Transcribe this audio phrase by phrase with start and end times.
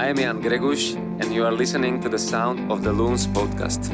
[0.00, 3.92] I am Ján Greguš, and you are listening to the Sound of the Loons podcast.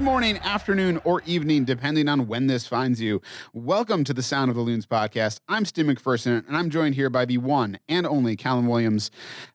[0.00, 3.20] Good morning, afternoon, or evening, depending on when this finds you.
[3.52, 5.40] Welcome to the Sound of the Loons podcast.
[5.46, 9.10] I'm Stu McPherson, and I'm joined here by the one and only Callum Williams.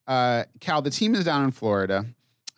[0.06, 2.06] Uh, Cal, the team is down in Florida.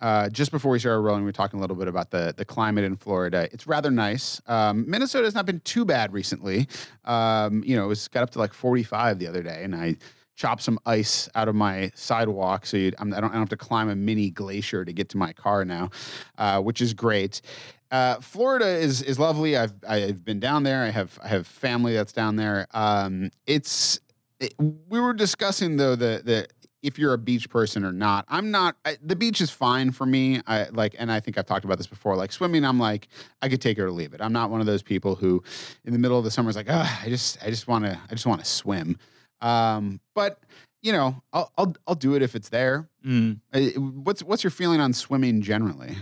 [0.01, 2.43] Uh, just before we started rolling, we were talking a little bit about the, the
[2.43, 3.47] climate in Florida.
[3.53, 4.41] It's rather nice.
[4.47, 6.67] Um, Minnesota has not been too bad recently.
[7.05, 9.95] Um, you know, it was got up to like 45 the other day, and I
[10.37, 13.89] chop some ice out of my sidewalk so I, don't, I don't have to climb
[13.89, 15.89] a mini glacier to get to my car now,
[16.37, 17.41] uh, which is great.
[17.89, 19.57] Uh, Florida is is lovely.
[19.57, 20.83] I've I've been down there.
[20.83, 22.67] I have I have family that's down there.
[22.71, 23.99] Um, it's
[24.39, 26.47] it, we were discussing though the the
[26.83, 28.25] if you're a beach person or not.
[28.27, 28.75] I'm not.
[28.85, 30.41] I, the beach is fine for me.
[30.47, 32.15] I like, and I think I've talked about this before.
[32.15, 33.07] Like swimming, I'm like,
[33.41, 34.21] I could take it or leave it.
[34.21, 35.43] I'm not one of those people who,
[35.85, 38.11] in the middle of the summer, is like, I just, I just want to, I
[38.11, 38.97] just want to swim.
[39.41, 40.39] Um, but
[40.81, 42.87] you know, I'll, I'll, I'll do it if it's there.
[43.05, 43.39] Mm.
[43.53, 45.95] Uh, What's, what's your feeling on swimming generally?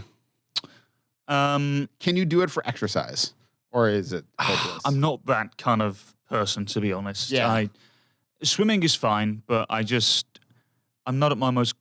[1.28, 3.34] Um, Can you do it for exercise,
[3.72, 4.82] or is it hopeless?
[4.86, 7.32] I'm not that kind of person, to be honest.
[7.32, 7.50] Yeah.
[7.52, 7.70] I,
[8.44, 10.26] swimming is fine, but I just
[11.06, 11.76] I'm not at my most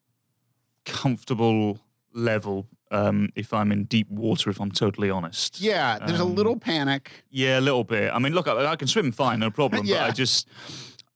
[0.84, 1.78] comfortable
[2.14, 4.48] level um, if I'm in deep water.
[4.50, 5.60] If I'm totally honest.
[5.60, 7.10] Yeah, there's a Um, little panic.
[7.30, 8.10] Yeah, a little bit.
[8.14, 9.84] I mean, look, I, I can swim fine, no problem.
[9.84, 9.94] Yeah.
[10.04, 10.48] But I just,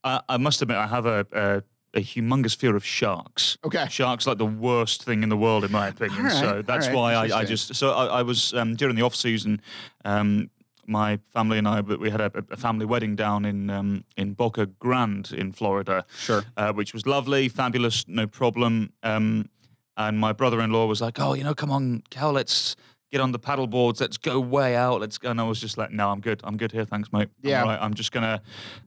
[0.04, 1.62] I, I must admit, I have a, a
[1.94, 3.56] a humongous fear of sharks.
[3.64, 3.86] Okay.
[3.88, 6.24] Sharks like the worst thing in the world, in my opinion.
[6.24, 9.02] Right, so that's right, why I, I just so I, I was um, during the
[9.02, 9.60] off season.
[10.04, 10.50] Um,
[10.86, 14.34] my family and I, but we had a, a family wedding down in um, in
[14.34, 16.44] Boca Grande in Florida, Sure.
[16.56, 18.92] uh, which was lovely, fabulous, no problem.
[19.02, 19.48] Um,
[19.96, 22.76] and my brother-in-law was like, "Oh, you know, come on, Cal, let's
[23.10, 24.00] get on the paddle boards.
[24.00, 25.00] Let's go way out.
[25.00, 26.40] Let's go." And I was just like, "No, I'm good.
[26.44, 26.84] I'm good here.
[26.84, 27.28] Thanks, mate.
[27.44, 27.62] I'm Yeah.
[27.62, 27.78] all right.
[27.80, 28.40] I'm just gonna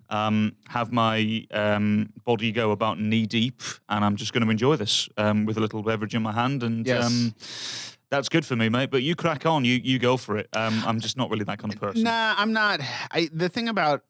[0.10, 4.76] um, have my um, body go about knee deep, and I'm just going to enjoy
[4.76, 7.98] this um, with a little beverage in my hand, and Yes.
[8.12, 8.92] That's good for me, mate.
[8.92, 9.64] But you crack on.
[9.64, 10.50] You you go for it.
[10.54, 12.04] Um, I'm just not really that kind of person.
[12.04, 12.82] Nah, I'm not.
[13.10, 14.04] I the thing about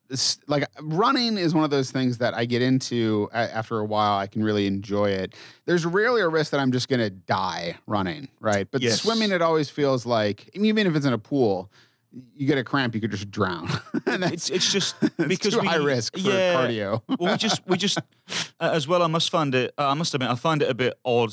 [0.48, 4.18] like running is one of those things that I get into after a while.
[4.18, 5.34] I can really enjoy it.
[5.64, 8.68] There's rarely a risk that I'm just gonna die running, right?
[8.70, 9.00] But Yes.
[9.02, 11.70] swimming, it always feels like even if it's in a pool,
[12.34, 13.68] you get a cramp, you could just drown.
[14.06, 14.96] and It's it's just
[15.28, 17.02] because too we, high risk for yeah, cardio.
[17.20, 18.02] well, we just we just uh,
[18.58, 19.00] as well.
[19.02, 19.72] I must find it.
[19.78, 21.32] Uh, I must admit, I find it a bit odd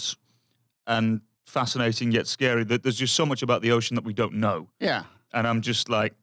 [0.85, 4.33] and fascinating yet scary that there's just so much about the ocean that we don't
[4.35, 6.13] know, yeah, and I'm just like,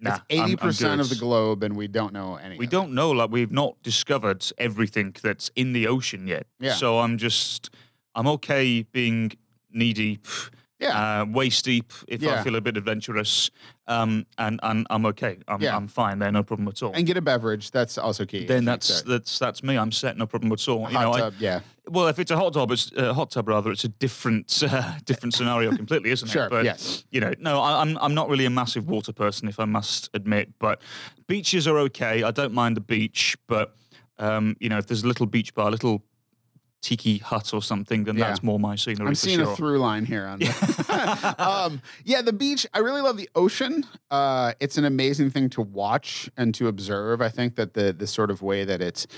[0.00, 0.10] nah.
[0.10, 2.58] it's I'm- I'm eighty percent of the globe, and we don't know anything.
[2.58, 3.10] We don't know.
[3.10, 6.46] Like we've not discovered everything that's in the ocean yet.
[6.58, 6.72] Yeah.
[6.74, 7.70] So I'm just
[8.14, 9.32] I'm okay being
[9.70, 10.26] knee deep.
[10.80, 11.20] Yeah.
[11.22, 12.40] Uh, waist deep if Yeah.
[12.40, 13.50] I feel a bit adventurous,
[13.86, 15.38] um, and and I'm okay.
[15.46, 15.76] I'm, Yeah.
[15.76, 16.92] I'm fine there, no problem at all.
[16.94, 17.70] and get a beverage.
[17.70, 18.46] That's also key.
[18.46, 19.76] then that's that's that's me.
[19.76, 20.80] I'm set, no problem at all.
[20.86, 23.30] hot You know, I, tub, yeah, well, if it's a hot tub, it's a hot
[23.30, 23.70] tub rather.
[23.70, 26.50] It's a different uh, different scenario completely, isn't Sure, it?
[26.50, 27.04] But yes.
[27.10, 30.08] you know, no, I, I'm I'm not really a massive water person, if I must
[30.14, 30.54] admit.
[30.58, 30.80] But
[31.26, 32.22] beaches are okay.
[32.22, 33.76] I don't mind the beach, but
[34.18, 36.02] um, you know, if there's a little beach bar, a little
[36.80, 38.28] tiki hut or something, then Yeah.
[38.28, 39.52] that's more my scenery I'm seeing sure.
[39.52, 42.66] a through line here on the, um, yeah, the beach.
[42.72, 43.86] I really love the ocean.
[44.10, 47.20] Uh, it's an amazing thing to watch and to observe.
[47.20, 49.10] I think that the the sort of way that it's, it,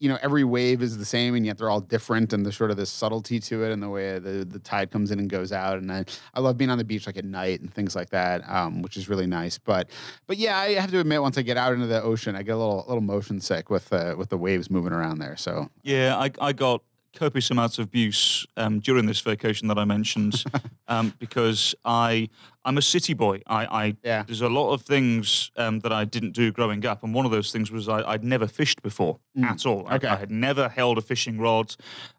[0.00, 2.70] you know, every wave is the same and yet they're all different, and there's sort
[2.70, 5.52] of this subtlety to it, and the way the the tide comes in and goes
[5.52, 5.78] out.
[5.78, 8.48] And I I love being on the beach like at night and things like that,
[8.48, 9.58] um, which is really nice.
[9.58, 9.90] But
[10.26, 12.52] but yeah, I have to admit, once I get out into the ocean, I get
[12.52, 15.36] a little little motion sick with uh, with the waves moving around there.
[15.36, 16.82] So Yeah, I, I got
[17.14, 20.44] copious amounts of abuse um, during this vacation that I mentioned
[20.88, 22.28] um, because I
[22.64, 23.42] I'm a city boy.
[23.46, 24.22] I, I Yeah.
[24.26, 27.30] there's a lot of things um, that I didn't do growing up, and one of
[27.32, 29.86] those things was I, I'd never fished before at all.
[29.88, 30.08] I- okay.
[30.08, 31.74] I, had never held a fishing rod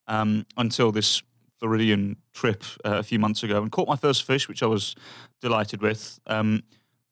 [0.08, 1.24] um, until this
[1.60, 4.96] Floridian trip uh, a few months ago, and caught my first fish, which I was
[5.42, 6.20] delighted with.
[6.28, 6.64] Um,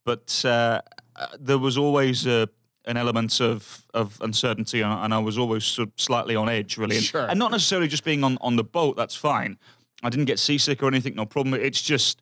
[0.05, 0.81] but uh,
[1.15, 2.47] uh, there was always a
[2.85, 6.77] an element of, of uncertainty, and, and I was always sort of slightly on edge,
[6.77, 6.97] really.
[6.97, 7.25] And, Sure.
[7.29, 9.57] and not necessarily just being on, on the boat, that's fine.
[10.03, 11.53] I didn't get seasick or anything, no problem.
[11.53, 12.19] It's just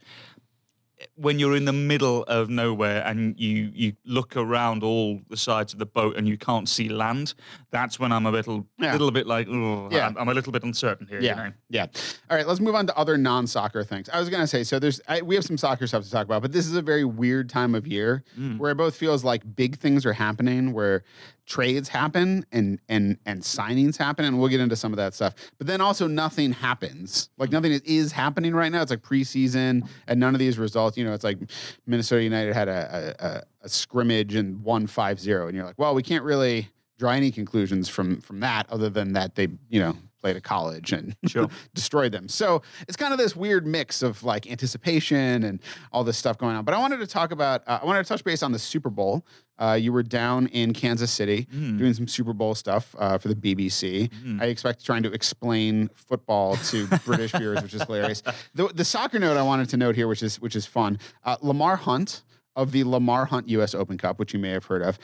[1.15, 5.73] when you're in the middle of nowhere and you you look around all the sides
[5.73, 7.33] of the boat and you can't see land,
[7.71, 8.91] that's when I'm a little Yeah.
[8.93, 10.07] little bit like, oh, Yeah.
[10.07, 11.19] I'm, I'm a little bit uncertain here.
[11.21, 11.53] Yeah, You know?
[11.69, 11.85] yeah.
[12.29, 14.09] All right, let's move on to other non-soccer things.
[14.09, 16.41] I was gonna say, so there's I, we have some soccer stuff to talk about,
[16.41, 18.57] but this is a very weird time of year Mm.
[18.57, 21.03] where it both feels like big things are happening, where
[21.45, 25.33] trades happen and and and signings happen, and we'll get into some of that stuff.
[25.57, 28.81] But then also nothing happens, like nothing is, is happening right now.
[28.81, 30.97] It's like preseason, and none of these results.
[30.97, 31.39] You know, it's like
[31.85, 35.93] Minnesota United had a a, a, a scrimmage and won 5-0, and you're like, well,
[35.95, 39.97] we can't really draw any conclusions from from that other than that they you know
[40.21, 41.49] played at college and Sure.
[41.73, 42.27] destroyed them.
[42.29, 45.59] So it's kind of this weird mix of like anticipation and
[45.91, 46.63] all this stuff going on.
[46.63, 48.91] But I wanted to talk about, uh, I wanted to touch base on the Super
[48.91, 49.25] Bowl.
[49.61, 51.77] Uh, you were down in Kansas City Mm.
[51.77, 54.09] doing some Super Bowl stuff uh, for the BBC.
[54.41, 58.23] I expect trying to explain football to British viewers, which is hilarious.
[58.55, 60.97] The, the soccer note I wanted to note here, which is which is fun.
[61.23, 62.23] Uh, Lamar Hunt
[62.55, 63.75] of the Lamar Hunt U.S.
[63.75, 64.97] Open Cup, which you may have heard of,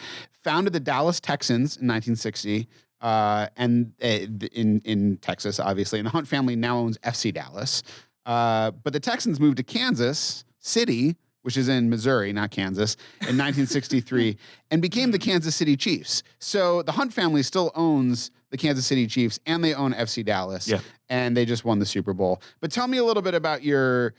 [0.44, 2.68] founded the Dallas Texans in 1960
[3.02, 4.08] uh, and uh,
[4.54, 6.00] in in Texas, obviously.
[6.00, 7.84] And the Hunt family now owns FC Dallas.
[8.26, 11.16] Uh, but the Texans moved to Kansas City,
[11.48, 14.36] which is in Missouri, not Kansas, in 1963,
[14.70, 16.22] and became the Kansas City Chiefs.
[16.40, 20.68] So the Hunt family still owns the Kansas City Chiefs, and they own FC Dallas.
[20.68, 20.82] Yeah.
[21.08, 22.42] And they just won the Super Bowl.
[22.60, 24.14] But tell me a little bit about your.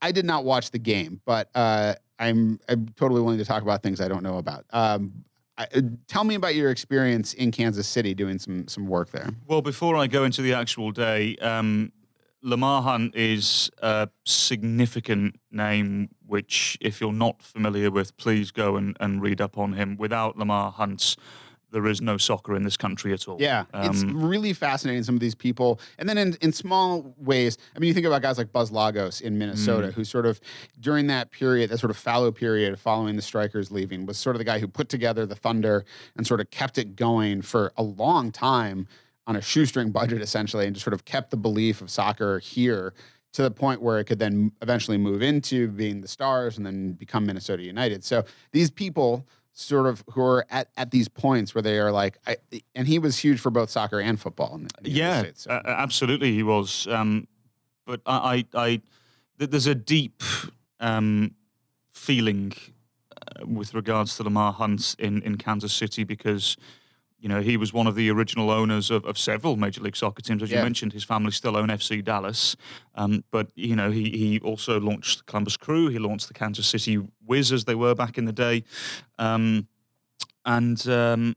[0.00, 3.82] I- did not watch the game, but uh, I'm I'm totally willing to talk about
[3.82, 4.64] things I don't know about.
[4.70, 5.24] Um,
[5.58, 9.28] I, uh, tell me about your experience in Kansas City doing some some work there.
[9.46, 11.92] Well, before I go into the actual day, um,
[12.42, 18.96] Lamar Hunt is a significant name, which, if you're not familiar with, please go and,
[19.00, 19.96] and read up on him.
[19.98, 21.16] Without Lamar Hunt,
[21.72, 23.36] there is no soccer in this country at all.
[23.40, 25.02] Yeah, it's Um, really fascinating.
[25.02, 27.58] Some of these people, and then in, in small ways.
[27.74, 29.92] I mean, you think about guys like Buzz Lagos in Minnesota, Mm.
[29.94, 30.40] who sort of
[30.80, 34.38] during that period, that sort of fallow period following the strikers leaving, was sort of
[34.38, 35.84] the guy who put together the Thunder
[36.16, 38.86] and sort of kept it going for a long time
[39.26, 42.94] on a shoestring budget, essentially, and just sort of kept the belief of soccer here
[43.32, 46.92] to the point where it could then eventually move into being the Stars and then
[46.92, 48.04] become Minnesota United.
[48.04, 52.18] So these people sort of who are at, at these points where they are like,
[52.26, 52.36] I,
[52.74, 54.54] and he was huge for both soccer and football.
[54.54, 55.50] In the, in the Yeah, States, so.
[55.50, 56.86] uh, absolutely, he was.
[56.88, 57.26] Um,
[57.86, 58.82] but I, I, I
[59.38, 60.22] there's a deep
[60.80, 61.34] um,
[61.92, 62.52] feeling
[63.12, 66.56] uh, with regards to Lamar Hunt in, in Kansas City because
[67.20, 70.22] you know he was one of the original owners of, of several Major League Soccer
[70.22, 70.42] teams.
[70.42, 70.58] As Yeah.
[70.58, 72.56] you mentioned, his family still own FC Dallas,
[72.94, 75.88] um, but you know he he also launched the Columbus Crew.
[75.88, 78.64] He launched the Kansas City Wiz as they were back in the day.
[79.18, 79.68] Um,
[80.46, 81.36] and um,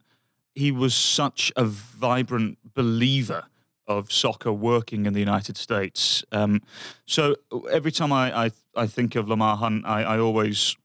[0.56, 3.44] he was such a vibrant believer
[3.86, 6.24] of soccer working in the United States.
[6.32, 6.62] Um,
[7.06, 7.36] so
[7.70, 10.78] every time I, I, I think of Lamar Hunt, I, I always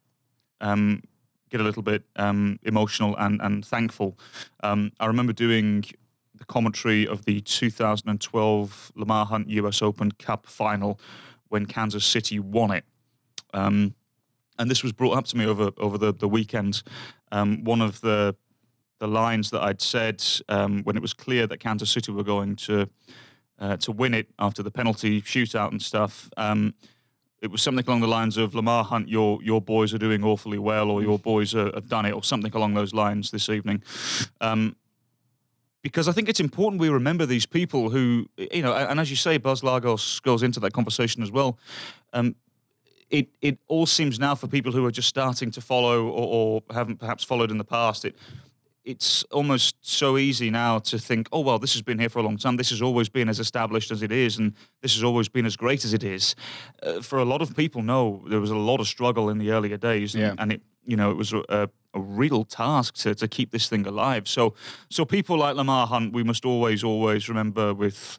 [0.61, 1.03] um,
[1.51, 4.19] get a little bit um, emotional and, and thankful.
[4.63, 5.85] Um, I remember doing
[6.35, 11.01] the commentary of the 2012 Lamar Hunt US Open Cup final
[11.49, 12.85] when Kansas City won it.
[13.53, 13.95] Um,
[14.59, 16.83] and this was brought up to me over over the, the weekend.
[17.33, 18.37] Um, one of the
[18.99, 22.57] the lines that I'd said um, when it was clear that Kansas City were going
[22.57, 22.89] to
[23.59, 26.31] uh, to win it after the penalty shootout and stuff.
[27.41, 30.59] It was something along the lines of Lamar Hunt, your your boys are doing awfully
[30.59, 33.83] well, or your boys are, have done it, or something along those lines this evening.
[34.41, 34.75] Um,
[35.83, 39.17] because I think it's important we remember these people who, you know, and as you
[39.17, 41.59] say, Buzz Lagos goes into that conversation as well.
[42.13, 42.35] Um,
[43.11, 46.63] it it all seems now for people who are just starting to follow or, or
[46.75, 48.05] haven't perhaps followed in the past.
[48.05, 48.17] It
[48.85, 52.23] it's almost so easy now to think, oh well, this has been here for a
[52.23, 52.57] long time.
[52.57, 55.57] This has always been as established as it is, and this has always been as
[55.57, 56.35] great as it is.
[56.83, 59.51] Uh, for a lot of people, no, there was a lot of struggle in the
[59.51, 60.35] earlier days, and, Yeah.
[60.39, 63.87] and it you know it was a, a, real task to, to keep this thing
[63.87, 64.27] alive.
[64.27, 64.55] So
[64.89, 68.19] so people like Lamar Hunt, we must always always remember with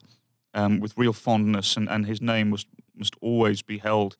[0.54, 4.16] um, with real fondness, and, and his name was must always be held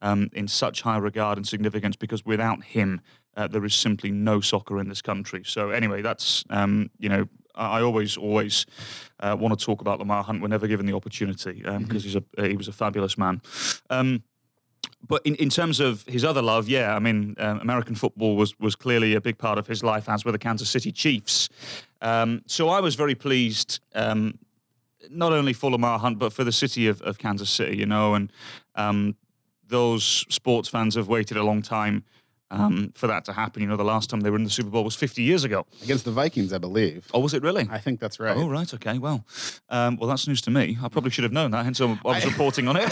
[0.00, 3.00] um, in such high regard and significance because without him,
[3.36, 5.42] uh, there is simply no soccer in this country.
[5.44, 7.28] So anyway, that's um, you know.
[7.54, 8.64] I always, always
[9.20, 12.56] uh, want to talk about Lamar Hunt whenever given the opportunity because he's a he
[12.56, 13.42] was a fabulous man.
[13.90, 14.22] Um,
[15.06, 18.58] but in, in terms of his other love, yeah, I mean, um, American football was
[18.58, 21.48] was clearly a big part of his life, as were the Kansas City Chiefs.
[22.00, 24.38] Um, so I was very pleased, um,
[25.10, 28.14] not only for Lamar Hunt, but for the city of, of Kansas City, you know,
[28.14, 28.32] and
[28.74, 29.16] um,
[29.66, 32.04] those sports fans have waited a long time
[32.52, 33.62] um, for that to happen.
[33.62, 35.66] You know, the last time they were in the Super Bowl was 50 years ago.
[35.82, 37.08] Against the Vikings, I believe.
[37.14, 37.66] Oh, was it really?
[37.70, 38.36] I think that's right.
[38.36, 38.72] Oh, right.
[38.72, 38.98] Okay.
[38.98, 39.24] Well,
[39.70, 40.78] um, well, that's news to me.
[40.82, 42.88] I probably should have known that, hence I was reporting on it.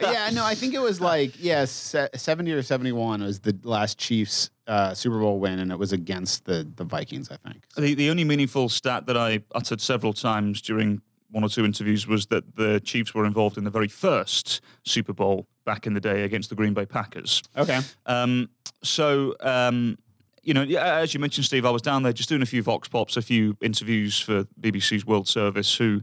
[0.00, 4.50] yeah, no, I think it was like, yeah, 70 or 71 was the last Chiefs
[4.66, 7.64] uh, Super Bowl win, and it was against the, the Vikings, I think.
[7.76, 12.06] the, the only meaningful stat that I uttered several times during one or two interviews
[12.06, 16.00] was that the Chiefs were involved in the very first Super Bowl back in the
[16.00, 17.42] day against the Green Bay Packers.
[17.56, 17.80] Okay.
[18.06, 18.50] Um,
[18.82, 19.98] so, um,
[20.42, 22.88] you know, as you mentioned, Steve, I was down there just doing a few vox
[22.88, 26.02] pops, a few interviews for BBC's World Service, who,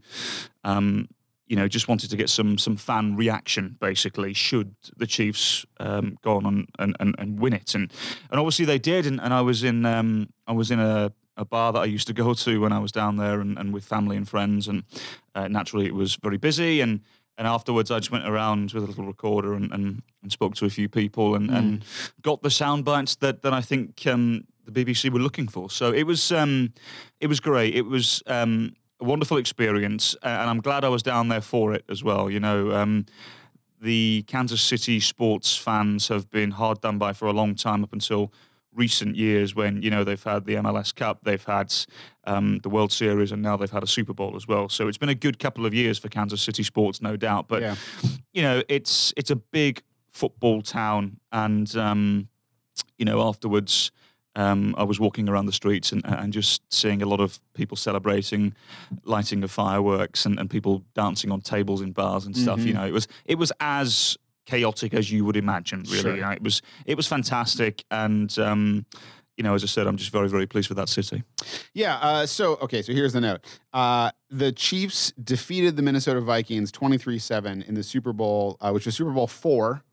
[0.64, 1.10] um,
[1.48, 6.18] you know, just wanted to get some some fan reaction, basically, should the Chiefs um,
[6.22, 7.92] go on and, and, and win it, and
[8.30, 11.46] and obviously they did, and, and I was in um, I was in a a
[11.46, 13.86] bar that I used to go to when I was down there and, and with
[13.86, 14.68] family and friends.
[14.68, 14.84] And
[15.36, 16.82] uh, naturally, it was very busy.
[16.82, 17.02] And,
[17.38, 20.66] and afterwards, I just went around with a little recorder and, and, and spoke to
[20.66, 21.58] a few people and, mm.
[21.58, 21.86] and
[22.22, 25.70] got the sound bites that, that I think um, the BBC were looking for.
[25.70, 26.74] So it was, um,
[27.20, 27.76] it was great.
[27.76, 30.16] It was um, a wonderful experience.
[30.24, 32.30] And I'm glad I was down there for it as well.
[32.30, 33.06] You know, um,
[33.80, 37.94] the Kansas City sports fans have been hard done by for a long time up
[37.94, 38.32] until
[38.78, 41.74] recent years when you know they've had the MLS Cup, they've had
[42.26, 44.70] um, the World Series, and now they've had a Super Bowl as well.
[44.70, 47.48] So it's been a good couple of years for Kansas City sports, no doubt.
[47.48, 47.76] But yeah.
[48.34, 49.82] you know, it's it's a big
[50.12, 52.30] football town, and um,
[52.98, 53.92] you know afterwards.
[54.36, 57.76] Um, I was walking around the streets and, and, just seeing a lot of people
[57.76, 58.54] celebrating,
[59.04, 62.60] lighting of fireworks, and, and people dancing on tables in bars and stuff.
[62.60, 62.68] Mm-hmm.
[62.68, 64.16] You know, it was it was as
[64.48, 65.84] chaotic as you would imagine.
[65.84, 66.32] Really, sure.
[66.32, 68.86] it was it was fantastic, and um,
[69.36, 71.24] you know, as I said, I'm just very very pleased with that city.
[71.74, 71.98] Yeah.
[71.98, 73.42] Uh, so okay, so here's the note:
[73.74, 78.96] uh, the Chiefs defeated the Minnesota Vikings 23-7 in the Super Bowl, uh, which was
[78.96, 79.84] Super Bowl four.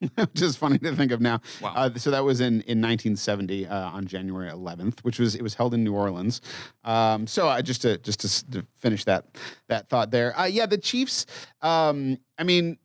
[0.14, 1.42] which is funny to think of now.
[1.60, 1.74] Wow.
[1.76, 5.52] Uh, so that was in, in 1970 uh, on January 11th, which was it was
[5.52, 6.40] held in New Orleans.
[6.84, 9.26] Um, so uh, just to just to, to, finish that
[9.68, 11.26] that thought there, uh, yeah, the Chiefs.
[11.60, 12.78] Um, I mean,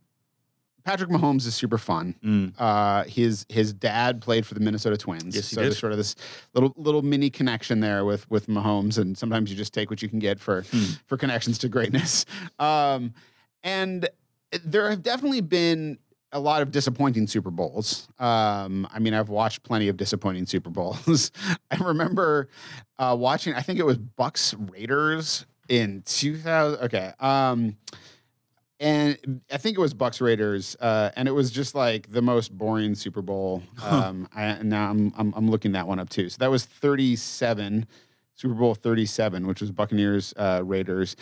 [0.85, 2.15] Patrick Mahomes is super fun.
[2.23, 2.53] Mm.
[2.59, 5.35] Uh, his his dad played for the Minnesota Twins.
[5.35, 5.65] Yes, so did.
[5.65, 6.15] there's sort of this
[6.53, 10.07] little little mini connection there with with Mahomes, and sometimes you just take what you
[10.07, 10.99] can get for mm.
[11.07, 12.25] for connections to greatness.
[12.59, 13.13] Um,
[13.63, 14.07] and
[14.63, 15.97] there have definitely been
[16.31, 18.07] a lot of disappointing Super Bowls.
[18.19, 21.31] Um, I mean, I've watched plenty of disappointing Super Bowls.
[21.71, 22.49] I remember
[22.99, 23.53] uh, watching.
[23.55, 26.79] I think it was Bucks Raiders in 2000.
[26.85, 27.11] Okay.
[27.19, 27.77] Um,
[28.79, 32.55] and I think it was Bucks Raiders, uh, and it was just like the most
[32.55, 33.63] boring Super Bowl.
[33.85, 36.27] Um, I, now I'm, I'm, I'm looking that one up too.
[36.29, 37.85] So that was 37,
[38.33, 41.15] Super Bowl 37, which was Buccaneers uh, Raiders.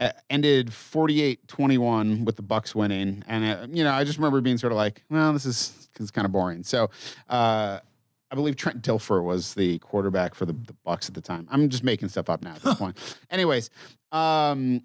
[0.00, 4.58] Uh, ended 48-21 with the Bucks winning, and uh, you know I just remember being
[4.58, 6.62] sort of like, well, this is, this is kind of boring.
[6.62, 6.90] So.
[7.28, 7.80] Uh,
[8.32, 11.48] I believe Trent Dilfer was the quarterback for the, the Bucks at the time.
[11.50, 12.96] I'm just making stuff up now at this point.
[13.28, 13.70] Anyways,
[14.12, 14.84] um,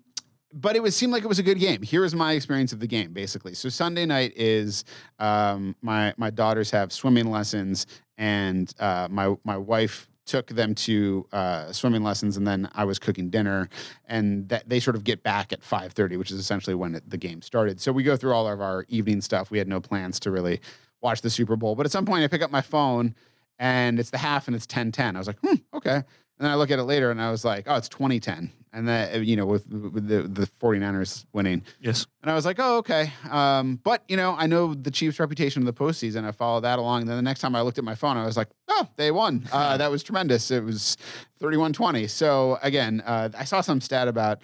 [0.56, 1.82] but it was seemed like it was a good game.
[1.82, 3.54] Here is my experience of the game, basically.
[3.54, 4.86] So Sunday night is
[5.20, 7.86] um, my my daughters have swimming lessons,
[8.18, 12.98] and uh, my my wife took them to uh, swimming lessons, and then I was
[12.98, 13.70] cooking dinner,
[14.08, 17.18] and that they sort of get back at five thirty, which is essentially when the
[17.18, 17.82] game started.
[17.82, 19.52] So we go through all of our evening stuff.
[19.52, 20.62] We had no plans to really
[21.02, 23.14] watch the Super Bowl, but at some point I pick up my phone,
[23.60, 25.16] and it's the half, and it's 10-10.
[25.16, 26.04] I was like, hmm, okay.
[26.38, 28.90] And then I look at it later and I was like, oh, it's 2010 and
[28.90, 31.64] that uh, you know with, with the the 49ers winning.
[31.80, 32.06] Yes.
[32.22, 33.14] And I was like, oh okay.
[33.30, 36.26] Um, but you know, I know the Chiefs' reputation in the postseason.
[36.26, 37.02] I followed that along.
[37.02, 39.12] And then the next time I looked at my phone, I was like, oh, they
[39.12, 39.48] won.
[39.52, 40.52] Uh, that was tremendous.
[40.52, 40.98] It was
[41.42, 42.10] 31-20.
[42.10, 44.40] So again, uh, I saw some stat about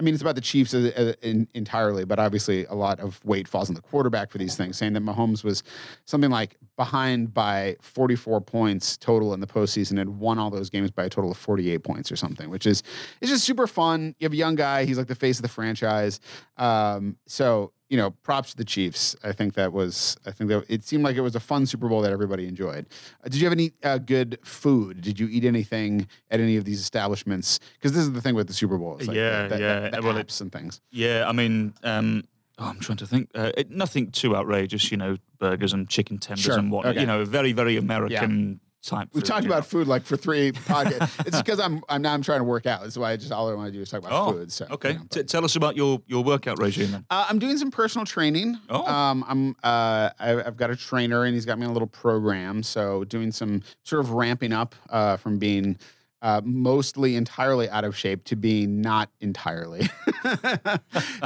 [0.00, 3.68] I mean, it's about the Chiefs in, entirely, but obviously a lot of weight falls
[3.68, 5.62] on the quarterback for these things, saying that Mahomes was
[6.06, 10.90] something like behind by 44 points total in the postseason and won all those games
[10.90, 12.82] by a total of 48 points or something, which is
[13.20, 14.14] it's just super fun.
[14.18, 16.18] You have a young guy, he's like the face of the franchise.
[16.56, 19.16] Um, so you know, props to the Chiefs.
[19.22, 21.88] I think that was, I think that it seemed like it was a fun Super
[21.88, 22.86] Bowl that everybody enjoyed.
[23.22, 25.00] Uh, did you have any uh, good food?
[25.00, 27.58] Did you eat anything at any of these establishments?
[27.74, 28.96] Because this is the thing with the Super Bowl.
[29.00, 29.80] Like yeah, the, the, yeah.
[29.80, 30.80] The, the well, apps and things.
[30.92, 32.22] Yeah, I mean, um,
[32.58, 33.28] oh, I'm trying to think.
[33.34, 36.58] Uh, it, nothing too outrageous, you know, burgers and chicken tenders sure.
[36.58, 37.00] and what, okay.
[37.00, 38.60] you know, very, very American.
[38.62, 39.08] Yeah type.
[39.12, 39.62] We've talked about know.
[39.62, 41.26] food like for three podcasts.
[41.26, 42.82] it's because I'm I'm now I'm trying to work out.
[42.82, 44.52] That's why I just all I want to do is talk about oh, food.
[44.52, 46.92] So okay, you know, T- tell us about your your workout regime.
[46.92, 47.04] Then.
[47.10, 48.58] Uh, I'm doing some personal training.
[48.68, 51.88] Oh, um, I'm uh, I, have got a trainer and he's got me a little
[51.88, 52.62] program.
[52.62, 55.78] So doing some sort of ramping up uh, from being
[56.22, 59.88] uh, mostly entirely out of shape to being not entirely.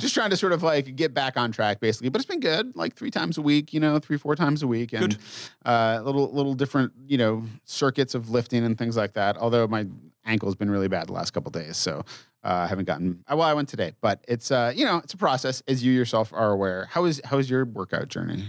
[0.01, 2.09] Just trying to sort of like get back on track, basically.
[2.09, 4.67] But it's been good, like three times a week, you know, three four times a
[4.67, 5.17] week, and
[5.65, 9.37] uh, little little different, you know, circuits of lifting and things like that.
[9.37, 9.87] Although my
[10.25, 12.05] ankle's been really bad the last couple days, so
[12.45, 13.25] uh, I haven't gotten.
[13.29, 16.33] Well, I went today, but it's uh, you know, it's a process, as you yourself
[16.33, 16.87] are aware.
[16.91, 18.45] How is how is your workout journey?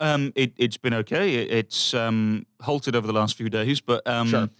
[0.00, 1.34] Um, it, it's been okay.
[1.36, 4.50] It, it's um, halted over the last few days, but um, Sure.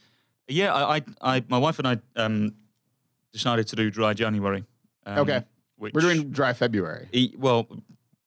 [0.53, 1.03] Yeah, I, I,
[1.37, 2.55] I, my wife and I um,
[3.33, 4.65] decided to do dry January.
[5.07, 5.43] Um, Okay.
[5.77, 7.09] which, We're doing dry February.
[7.13, 7.67] E- well,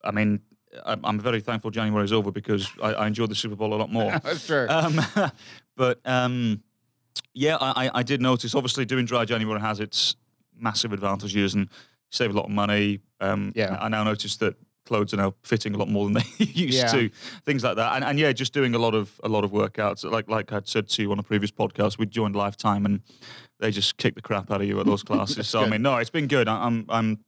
[0.03, 0.41] I mean,
[0.85, 3.77] I'm I'm very thankful January is over because I, I enjoyed the Super Bowl a
[3.77, 4.11] lot more.
[4.37, 4.69] sure.
[4.71, 4.99] um,
[5.77, 6.61] but um,
[7.33, 8.53] yeah, I, I- I did notice.
[8.55, 10.15] Obviously, doing dry January has its
[10.57, 11.69] massive advantages and
[12.09, 12.99] save a lot of money.
[13.21, 13.77] Um, Yeah.
[13.79, 14.55] I now notice that
[14.85, 16.91] clothes are now fitting a lot more than they used Yeah.
[16.91, 17.09] to.
[17.45, 20.09] Things like that, and, and yeah, just doing a lot of a lot of workouts.
[20.09, 23.01] Like like I'd said to you on a previous podcast, we joined Lifetime and
[23.59, 25.47] they just kick the crap out of you at those classes.
[25.47, 25.67] so good.
[25.67, 26.47] I mean, no, it's been good.
[26.47, 27.19] I, I'm I'm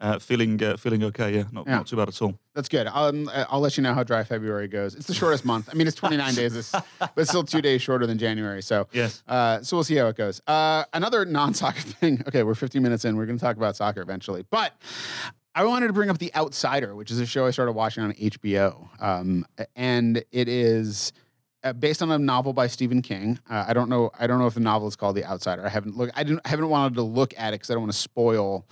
[0.00, 1.34] uh, feeling uh, feeling okay.
[1.36, 1.76] Yeah, not Yeah.
[1.76, 2.34] not too bad at all.
[2.54, 2.86] That's good.
[2.88, 4.94] Um, I'll let you know how dry February goes.
[4.94, 5.68] It's the shortest month.
[5.70, 6.72] I mean, it's 29 days, this,
[7.14, 8.62] but still two days shorter than January.
[8.62, 9.22] So, Yes.
[9.26, 10.40] uh, so we'll see how it goes.
[10.46, 12.22] Uh, another non-soccer thing.
[12.28, 13.16] Okay, we're 15 minutes in.
[13.16, 14.72] We're going to talk about soccer eventually, but
[15.54, 18.12] I wanted to bring up The Outsider, which is a show I started watching on
[18.12, 19.46] HBO, um,
[19.76, 21.12] and it is.
[21.62, 24.10] Uh, based on a novel by Stephen King, uh, I don't know.
[24.18, 25.64] I don't know if the novel is called The Outsider.
[25.64, 26.12] I haven't looked.
[26.14, 26.42] I didn't.
[26.44, 28.66] I haven't wanted to look at it because I don't want to spoil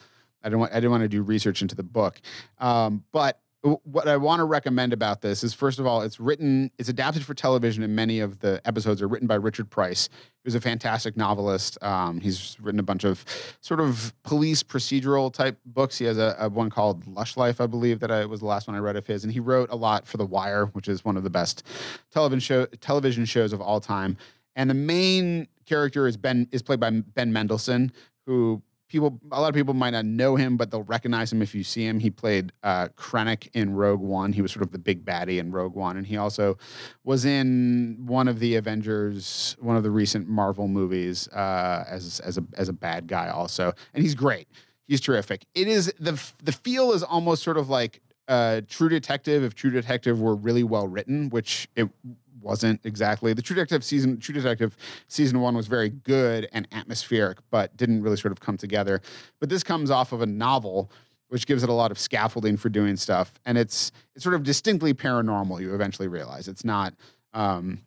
[0.44, 2.20] I don't want I didn't want to do research into the book.
[2.58, 6.70] Um, but what I want to recommend about this is first of all, it's written,
[6.78, 10.08] it's adapted for television, and many of the episodes are written by Richard Price,
[10.42, 11.78] who's a fantastic novelist.
[11.82, 13.24] Um, he's written a bunch of
[13.60, 15.98] sort of police procedural type books.
[15.98, 18.66] He has a, a one called Lush Life, I believe, that I was the last
[18.66, 21.04] one I read of his, and he wrote a lot for The Wire, which is
[21.04, 21.64] one of the best
[22.10, 24.16] television show television shows of all time.
[24.56, 27.92] And the main character is Ben is played by Ben Mendelsohn,
[28.26, 28.60] who
[28.92, 31.64] people a lot of people might not know him, but they'll recognize him if you
[31.64, 31.98] see him.
[31.98, 34.32] He played uh, Krennic in Rogue One.
[34.32, 36.58] He was sort of the big baddie in Rogue One, and he also
[37.02, 42.38] was in one of the Avengers, one of the recent Marvel movies uh, as as
[42.38, 44.46] a as a bad guy also, and he's great.
[44.86, 45.46] He's terrific.
[45.54, 49.70] It is the the feel is almost sort of like uh, True Detective if True
[49.70, 51.88] Detective were really well written, which it
[52.42, 53.32] wasn't exactly.
[53.32, 54.76] The True Detective season, True Detective
[55.08, 59.00] season one was very good and atmospheric, but didn't really sort of come together.
[59.40, 60.90] But this comes off of a novel,
[61.28, 64.42] which gives it a lot of scaffolding for doing stuff, and it's it's sort of
[64.42, 65.60] distinctly paranormal.
[65.60, 66.94] You eventually realize it's not.
[67.34, 67.80] Um,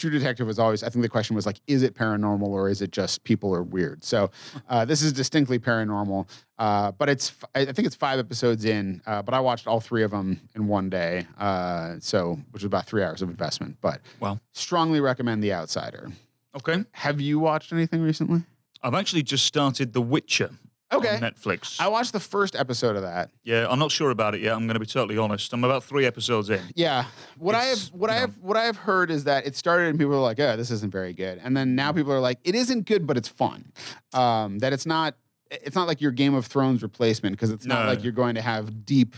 [0.00, 0.82] True Detective was always.
[0.82, 3.62] I think the question was like, is it paranormal or is it just people are
[3.62, 4.02] weird?
[4.02, 4.30] So
[4.70, 6.26] uh, this is distinctly paranormal,
[6.58, 7.34] uh, but it's.
[7.54, 10.66] I think it's five episodes in, uh, but I watched all three of them in
[10.68, 11.26] one day.
[11.38, 13.76] Uh, so which was about three hours of investment.
[13.82, 16.10] But Well, strongly recommend The Outsider.
[16.56, 16.82] okay.
[16.92, 18.42] Have you watched anything recently?
[18.82, 20.50] I've actually just started The Witcher
[20.92, 21.18] Okay.
[21.20, 21.80] Netflix.
[21.80, 23.30] I watched the first episode of that.
[23.44, 24.52] yeah, I'm not sure about it yet.
[24.54, 25.52] I'm going to be totally honest.
[25.52, 26.60] I'm about three episodes in.
[26.74, 27.04] Yeah.
[27.38, 29.86] What I have what I know- have what I have heard is that it started
[29.88, 32.38] and people were like, "Oh, this isn't very good." And then now people are like,
[32.44, 33.72] "It isn't good, but it's fun."
[34.12, 35.14] Um, that it's not
[35.50, 37.88] it's not like your Game of Thrones replacement because it's not No.
[37.90, 39.14] like you're going to have deep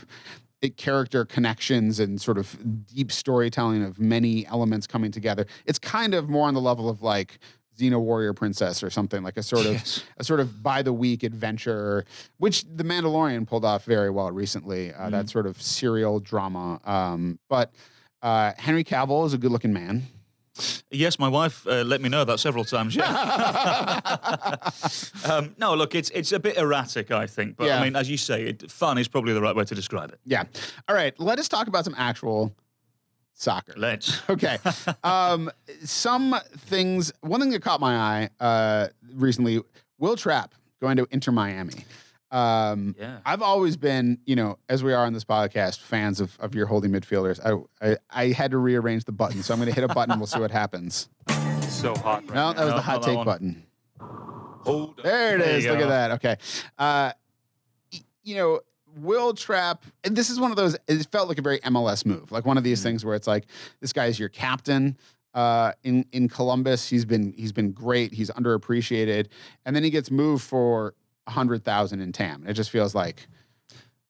[0.63, 2.57] eh, character connections and sort of
[2.87, 5.47] deep storytelling of many elements coming together.
[5.67, 7.39] It's kind of more on the level of like
[7.79, 10.05] Xena Warrior Princess or something like a sort of Yes.
[10.19, 12.05] a sort of by the week adventure,
[12.39, 14.93] which The Mandalorian pulled off very well recently.
[14.93, 16.81] Uh, That sort of serial drama.
[16.85, 17.73] Um, but
[18.23, 20.03] uh, Henry Cavill is a good looking man.
[20.91, 22.95] Yes, my wife uh, let me know that several times.
[22.95, 23.07] Yeah.
[25.25, 27.57] um, no, look, it's it's a bit erratic, I think.
[27.57, 27.81] But Yeah.
[27.81, 30.21] I mean, as you say, it, fun is probably the right way to describe it.
[30.27, 30.45] yeah.
[30.89, 31.19] All right.
[31.19, 32.55] Let us talk about some actual
[33.35, 33.75] soccer.
[33.77, 34.21] Let's.
[34.31, 34.59] Okay.
[35.05, 35.51] um,
[35.85, 37.13] some things.
[37.21, 39.61] One thing that caught my eye uh, recently:
[39.99, 41.85] Will Trapp going to Inter Miami.
[42.31, 43.19] Um, Yeah.
[43.27, 46.67] I've always been, you know, as we are on this podcast, fans of, of your
[46.67, 47.39] holding midfielders.
[47.81, 50.13] I, I I had to rearrange the button, so I'm going to hit a button.
[50.13, 51.09] And we'll see what happens.
[51.69, 52.23] So hot.
[52.23, 52.53] Right No, now.
[52.53, 53.63] that was No, the hot not take button.
[53.99, 55.01] Hold.
[55.03, 55.65] There it There is.
[55.65, 56.11] you Look at that.
[56.13, 56.37] Okay.
[56.79, 57.13] Uh,
[58.23, 58.61] you know,
[58.97, 62.31] Will Trapp, and this is one of those, it felt like a very MLS move,
[62.33, 62.85] like one of these Mm.
[62.85, 63.47] things where it's like,
[63.81, 64.97] this guy is your captain.
[65.35, 68.13] Uh, in in Columbus, he's been he's been great.
[68.13, 69.29] He's underappreciated,
[69.65, 70.95] and then he gets moved for
[71.27, 72.45] a hundred thousand in TAM.
[72.47, 73.27] It just feels like,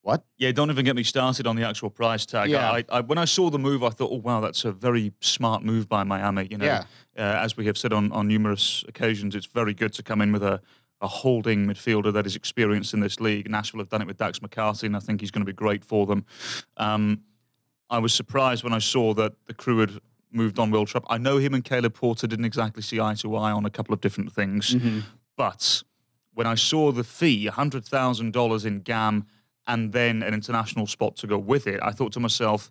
[0.01, 0.25] what?
[0.37, 2.51] Yeah, don't even get me started on the actual price tag.
[2.51, 2.73] Yeah.
[2.73, 5.63] I, I, when I saw the move, I thought, oh wow, that's a very smart
[5.63, 6.49] move by Miami.
[6.51, 6.85] You know, Yeah.
[7.17, 10.33] uh, as we have said on, on numerous occasions, it's very good to come in
[10.33, 10.61] with a,
[11.03, 13.51] a holding midfielder that is experienced in this league.
[13.51, 15.85] Nashville have done it with Dax McCarthy, and I think he's going to be great
[15.85, 16.25] for them.
[16.77, 17.23] Um,
[17.91, 19.91] I was surprised when I saw that the crew had
[20.31, 21.05] moved on Will Trapp.
[21.11, 23.93] I know him and Caleb Porter didn't exactly see eye to eye on a couple
[23.93, 24.75] of different things,
[25.37, 25.83] but
[26.35, 29.27] when I saw the fee, hundred thousand dollars in GAM,
[29.67, 32.71] and then an international spot to go with it, I thought to myself,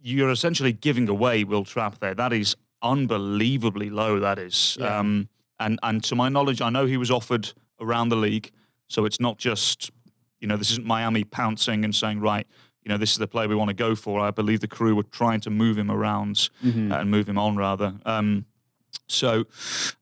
[0.00, 2.14] you're essentially giving away Will Trapp there.
[2.14, 4.18] That is unbelievably low.
[4.20, 4.98] That is, Yeah.
[4.98, 8.50] um, and and to my knowledge, I know he was offered around the league,
[8.88, 9.90] so it's not just
[10.40, 12.46] you know this isn't Miami pouncing and saying right.
[12.82, 14.20] You know, this is the player we want to go for.
[14.20, 16.92] I believe the crew were trying to move him around Mm-hmm.
[16.92, 17.94] uh, and move him on, rather.
[18.04, 18.44] Um,
[19.08, 19.44] so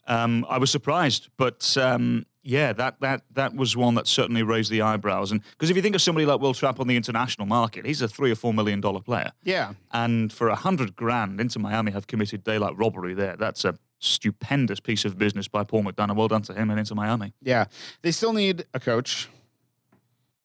[0.07, 4.71] um, I was surprised, but um, yeah, that that that was one that certainly raised
[4.71, 5.33] the eyebrows.
[5.33, 8.03] And because if you think of somebody like Will Trapp on the international market, he's
[8.03, 9.73] a three or four million dollar player, Yeah.
[9.93, 13.37] and for a hundred grand, Inter Miami have committed daylight robbery there.
[13.37, 16.17] That's a stupendous piece of business by Paul McDonough.
[16.17, 17.33] Well done to him and Inter Miami.
[17.43, 17.67] Yeah.
[18.03, 19.29] They still need a coach.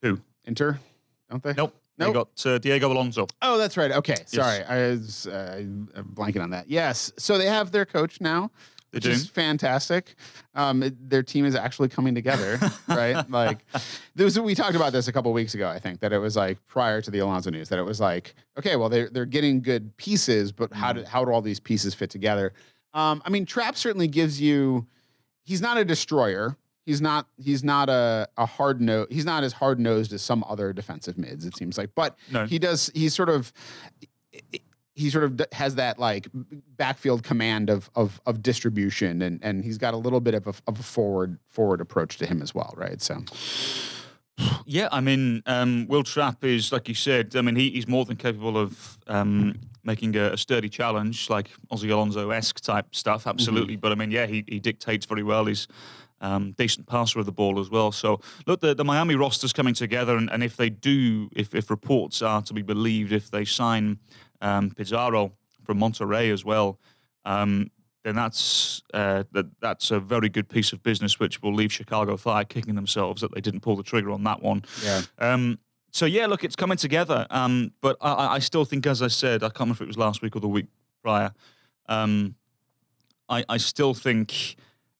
[0.01, 0.19] Who?
[0.45, 0.79] Inter,
[1.29, 1.53] don't they?
[1.53, 1.75] Nope.
[1.97, 2.07] Nope.
[2.07, 3.27] They got uh, Diego Alonso.
[3.41, 3.91] Oh, that's right.
[3.91, 4.15] Okay.
[4.25, 4.63] Sorry.
[4.63, 5.61] I was uh,
[6.13, 6.69] blanking on that.
[6.69, 7.11] Yes.
[7.17, 8.51] So they have their coach now.
[8.91, 9.11] They which do.
[9.11, 10.15] is fantastic.
[10.55, 13.29] Um, it- their team is actually coming together, right?
[13.29, 13.59] Like,
[14.15, 15.67] there was, we talked about this a couple weeks ago.
[15.67, 18.33] I think that it was like prior to the Alonso news that it was like,
[18.57, 20.99] okay, well they're they're getting good pieces, but how Mm-hmm.
[21.01, 22.53] do how do all these pieces fit together?
[22.93, 24.87] Um, I mean, Trapp certainly gives you.
[25.43, 26.57] He's not a destroyer.
[26.85, 27.27] He's not.
[27.37, 29.07] He's not a, a hard nose.
[29.11, 31.45] He's not as hard nosed as some other defensive mids.
[31.45, 32.45] It seems like, but No.
[32.45, 32.91] he does.
[32.95, 33.53] He's sort of.
[34.95, 36.27] He sort of has that like
[36.75, 40.53] backfield command of of of distribution, and and he's got a little bit of a,
[40.67, 43.01] of a forward forward approach to him as well, right?
[43.01, 43.23] So
[44.65, 47.35] Yeah, I mean, um, Will Trapp is like you said.
[47.35, 51.49] I mean, he, he's more than capable of um, making a, a sturdy challenge, like
[51.71, 53.27] Ozzy Alonso esque type stuff.
[53.27, 55.45] Absolutely, but I mean, yeah, he, he dictates very well.
[55.45, 55.67] He's
[56.21, 57.91] um, decent passer of the ball as well.
[57.91, 61.69] So look, the, the Miami roster's coming together, and, and if they do, if if
[61.69, 63.99] reports are to be believed, if they sign
[64.41, 66.79] um, Pizarro from Monterrey as well.
[67.25, 67.71] Um,
[68.09, 72.17] then that's uh, that, that's a very good piece of business, which will leave Chicago
[72.17, 74.63] Fire kicking themselves that they didn't pull the trigger on that one.
[74.83, 75.59] yeah, Um,
[75.91, 77.25] so yeah, look, it's coming together.
[77.29, 79.97] Um, but I- I, still think, as I said, I can't remember if it was
[79.97, 80.65] last week or the week
[81.03, 81.31] prior.
[81.87, 82.35] Um,
[83.29, 84.55] I, I still think,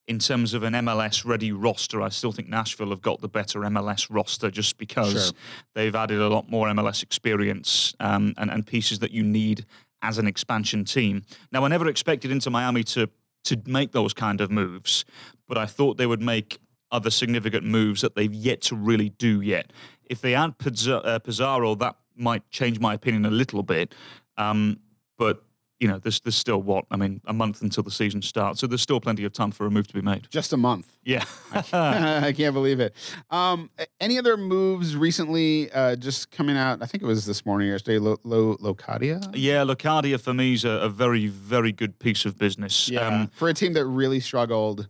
[0.07, 3.59] in terms of an MLS ready roster, I still think Nashville have got the better
[3.61, 5.33] MLS roster just because Sure.
[5.75, 9.65] they've added a lot more MLS experience um, and, and pieces that you need
[10.01, 11.23] as an expansion team.
[11.51, 13.09] Now, I never expected Inter Miami to
[13.45, 15.05] to make those kind of moves,
[15.47, 16.59] but I thought they would make
[16.91, 19.71] other significant moves that they've yet to really do yet.
[20.09, 20.55] If they add
[20.89, 23.95] uh, Pizarro, that might change my opinion a little bit.
[24.37, 24.79] Um,
[25.17, 25.43] but
[25.79, 28.67] you know, there's there's still what I mean, a month until the season starts, so
[28.67, 30.27] there's still plenty of time for a move to be made.
[30.29, 30.97] just a month.
[31.05, 31.23] Yeah.
[31.53, 32.93] I can't believe it.
[33.31, 35.71] Um, any other moves recently?
[35.71, 36.81] Uh, just coming out.
[36.81, 37.97] I think it was this morning or yesterday.
[37.99, 39.21] Lo, Lo, Locadia.
[39.33, 42.89] Yeah, Locadia for me is a, a very, very good piece of business.
[42.89, 44.87] Yeah, Um, for a team that really struggled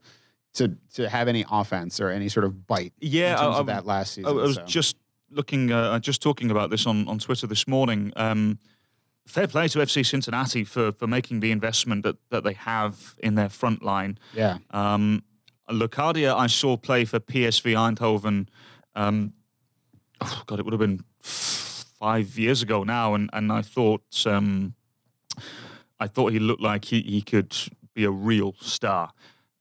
[0.56, 2.93] to to have any offense or any sort of bite.
[2.99, 4.30] Yeah, in terms I- of that last I, season.
[4.30, 4.65] I was so.
[4.65, 4.97] just
[5.32, 8.12] looking, uh, just talking about this on, on Twitter this morning.
[8.15, 8.58] Um,
[9.29, 13.35] fair play to FC Cincinnati for, for making the investment that, that they have in
[13.35, 14.17] their front line.
[14.33, 15.23] yeah, Um,
[15.69, 18.47] Locadia, I saw play for PSV Eindhoven.
[18.95, 19.33] Um,
[20.19, 24.73] oh God, it would have been five years ago now, and and I thought um,
[25.99, 27.55] I thought he looked like he, he could
[27.93, 29.11] be a real star.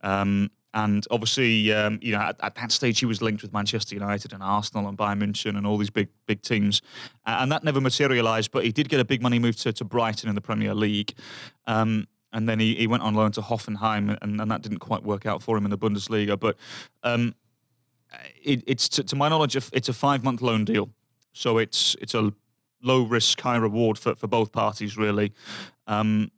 [0.01, 3.95] Um, and obviously, um, you know, at, at that stage, he was linked with Manchester
[3.95, 6.83] United and Arsenal and Bayern München and all these big, big teams,
[7.27, 8.51] Uh, and that never materialised.
[8.51, 11.15] But he did get a big money move to, to Brighton in the Premier League,
[11.67, 15.03] um, and then he, he went on loan to Hoffenheim, and, and that didn't quite
[15.03, 16.39] work out for him in the Bundesliga.
[16.39, 16.57] But
[17.03, 17.35] um,
[18.43, 20.91] it, it's to, to my knowledge, it's a five-month loan deal,
[21.33, 22.33] so it's it's a
[22.83, 25.33] low risk, high reward for, for both parties, really.
[25.87, 26.31] Um,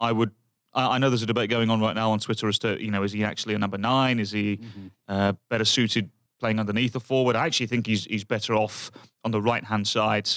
[0.00, 0.32] I would.
[0.76, 2.90] I I know there's a debate going on right now on Twitter as to, you
[2.90, 4.20] know, is he actually a number nine?
[4.20, 4.60] Is he
[5.08, 7.34] uh, better suited playing underneath the forward?
[7.34, 8.90] I actually think he's he's better off
[9.24, 10.28] on the right hand side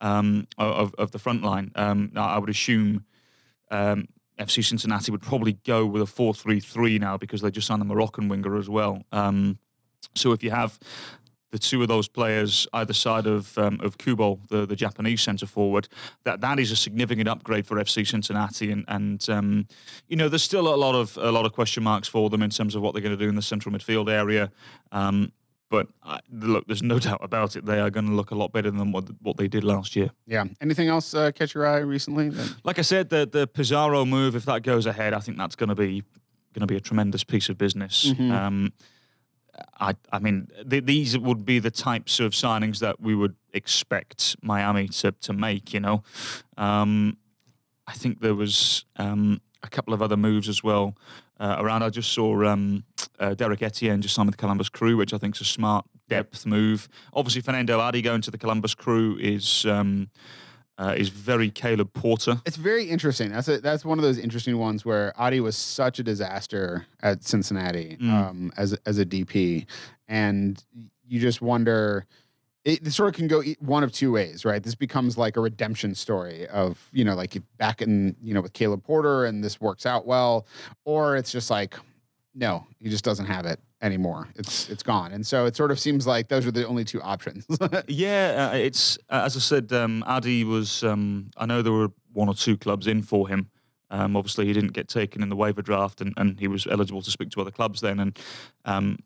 [0.00, 1.70] um, of of the front line.
[1.76, 3.04] Um, I would assume
[3.70, 7.66] um, FC Cincinnati would probably go with a four three three now because they just
[7.66, 9.04] signed the Moroccan winger as well.
[9.12, 9.58] Um,
[10.14, 10.78] so if you have
[11.52, 15.46] the two of those players either side of um, of Kubo, the, the Japanese centre
[15.46, 15.86] forward,
[16.24, 19.66] that that is a significant upgrade for FC Cincinnati, and and um,
[20.08, 22.50] you know there's still a lot of a lot of question marks for them in
[22.50, 24.50] terms of what they're going to do in the central midfield area.
[24.90, 25.30] Um,
[25.70, 27.64] but I, look, there's no doubt about it.
[27.64, 30.10] They are going to look a lot better than what what they did last year.
[30.26, 30.44] yeah.
[30.60, 32.30] Anything else uh, catch your eye recently?
[32.30, 35.54] that- Like I said, the the Pizarro move, if that goes ahead, I think that's
[35.56, 36.02] going to be
[36.54, 38.12] going to be a tremendous piece of business.
[38.18, 38.72] Um,
[39.80, 44.36] I I mean, th- these would be the types of signings that we would expect
[44.42, 45.74] Miami to to make.
[45.74, 46.02] You know,
[46.56, 47.16] um,
[47.86, 50.96] I think there was um, a couple of other moves as well
[51.38, 51.82] uh, around.
[51.82, 52.84] I just saw um,
[53.18, 55.84] uh, Derrick Etienne just signed with the Columbus Crew, which I think is a smart
[56.08, 56.88] depth move.
[57.12, 59.66] Obviously, Fanendo Adi going to the Columbus Crew is.
[59.66, 60.10] Um,
[60.78, 62.40] uh, is very Caleb Porter.
[62.46, 63.30] It's very interesting.
[63.30, 67.22] That's a, that's one of those interesting ones where Adi was such a disaster at
[67.24, 68.10] Cincinnati Mm.
[68.12, 69.66] um, as as a DP,
[70.08, 70.62] and
[71.06, 72.06] you just wonder.
[72.64, 74.62] It, it sort of can go one of two ways, right?
[74.62, 78.52] This becomes like a redemption story of you know, like back in you know with
[78.52, 80.46] Caleb Porter, and this works out well,
[80.84, 81.74] or it's just like,
[82.36, 84.28] no, he just doesn't have it anymore.
[84.36, 87.02] It's it's gone, and so it sort of seems like those are the only two
[87.02, 87.46] options.
[87.88, 89.72] Yeah, uh, it's uh, as I said.
[89.72, 90.82] Um, Adi was.
[90.84, 93.50] Um, I know there were one or two clubs in for him.
[93.90, 97.02] Um, obviously, he didn't get taken in the waiver draft, and, and he was eligible
[97.02, 98.00] to speak to other clubs then.
[98.00, 98.18] And
[98.64, 98.98] um,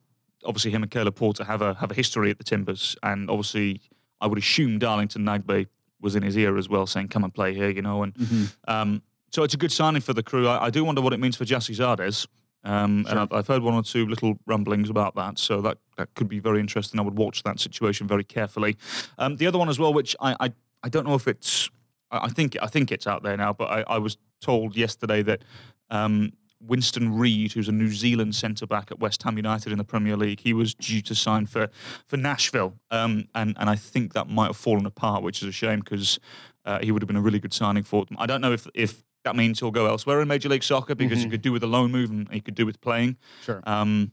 [0.44, 3.80] obviously, him and Caleb Porter have a have a history at the Timbers, and obviously,
[4.20, 5.66] I would assume Darlington Nagbe
[6.00, 8.02] was in his ear as well, saying, "Come and play here," you know.
[8.02, 10.46] And um, so it's a good signing for the crew.
[10.46, 12.26] I, I do wonder what it means for Gyasi Zardes.
[12.64, 16.14] Um, And I've, I've heard one or two little rumblings about that, so that, that
[16.14, 16.98] could be very interesting.
[16.98, 18.76] I would watch that situation very carefully.
[19.18, 21.70] Um, the other one as well, which I, I, I don't know if it's,
[22.10, 25.42] I think I think it's out there now, but I, I was told yesterday that
[25.90, 29.84] um, Winston Reid, who's a New Zealand centre back at West Ham United in the
[29.84, 31.68] Premier League, he was due to sign for
[32.06, 35.52] for Nashville, um, and and I think that might have fallen apart, which is a
[35.52, 36.20] shame because
[36.64, 38.16] uh, he would have been a really good signing for them.
[38.18, 41.20] I don't know if if that means he'll go elsewhere in Major League Soccer because
[41.20, 43.16] he could do with a loan move and he could do with playing.
[43.42, 43.60] sure.
[43.64, 44.12] Um,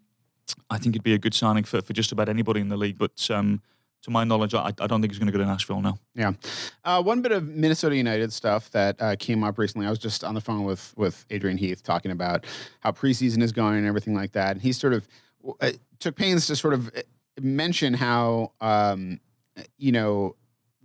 [0.71, 2.97] I think it'd be a good signing for, for just about anybody in the league.
[2.97, 3.61] But um,
[4.01, 5.99] to my knowledge, I, I don't think he's going to go to Nashville now.
[6.15, 6.31] Yeah.
[6.83, 9.85] Uh, one bit of Minnesota United stuff that uh, came up recently.
[9.85, 12.45] I was just on the phone with with Adrian Heath talking about
[12.79, 14.53] how preseason is going and everything like that.
[14.53, 15.07] And he sort of
[15.61, 17.01] uh, took pains to sort of uh,
[17.39, 19.19] mention how um,
[19.77, 20.35] you know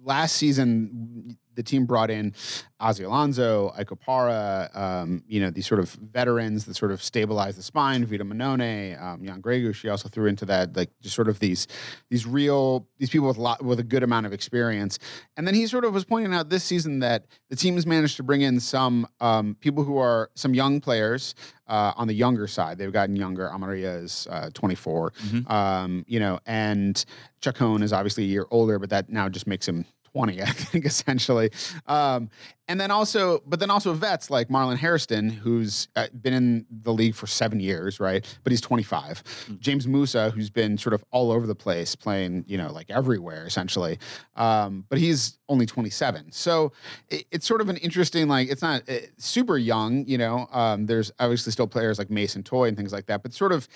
[0.04, 2.32] last season the team brought in
[2.80, 7.56] Ozzy Alonso, Ike Opara, um, you know, these sort of veterans that sort of stabilize
[7.56, 11.28] the spine, Vito Mannone, um, Jan Gregu, she also threw into that, like just sort
[11.28, 11.66] of these
[12.10, 15.00] these real these people with a lot with a good amount of experience.
[15.36, 18.16] And then he sort of was pointing out this season that the team has managed
[18.18, 21.34] to bring in some um, people who are some young players
[21.66, 22.78] uh, on the younger side.
[22.78, 23.48] They've gotten younger.
[23.48, 25.12] Amarilla is uh, 24,
[25.48, 27.04] um, you know, and
[27.40, 30.84] Chacon is obviously a year older, but that now just makes him 20, I think,
[30.86, 31.50] essentially.
[31.86, 32.30] Um,
[32.70, 35.88] and then also, but then also vets like Marlon Hairston, who's
[36.20, 38.24] been in the league for seven years, right?
[38.44, 39.56] But he's 25.
[39.58, 43.46] James Musa, who's been sort of all over the place, playing, you know, like everywhere,
[43.46, 43.98] essentially.
[44.36, 46.30] Um, but he's only 27.
[46.30, 46.72] So
[47.08, 50.46] it, it's sort of an interesting, like, it's not uh, super young, you know.
[50.52, 53.66] Um, there's obviously still players like Mason Toye and things like that, but sort of,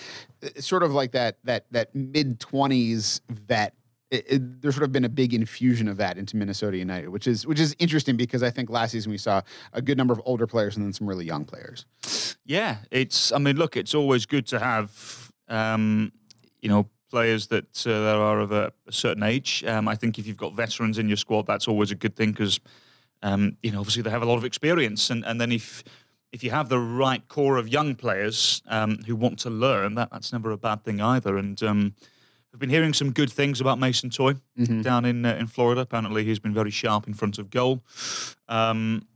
[0.43, 3.75] it's sort of like that, that, that mid 20s vet
[4.13, 7.27] it, it, there's sort of been a big infusion of that into Minnesota United, which
[7.27, 9.41] is which is interesting because I think last season we saw
[9.73, 11.87] a good number of older players and then some really young players.
[12.45, 13.33] Yeah, it's.
[13.33, 16.13] I mean, look, it's always good to have, um,
[16.61, 19.65] you know, players that uh, that are of a, a certain age.
[19.67, 22.33] Um, I think if you've got veterans in your squad, that's always a good thing
[22.33, 22.61] because,
[23.23, 25.83] um, you know, obviously they have a lot of experience, and and then if
[26.33, 30.11] if you have the right core of young players um, who want to learn, that
[30.13, 31.39] that's never a bad thing either.
[31.39, 31.95] And um,
[32.53, 34.35] I've been hearing some good things about Mason Toye
[34.83, 35.81] down in uh, in Florida.
[35.81, 37.83] Apparently, he's been very sharp in front of goal.
[38.49, 39.07] Um,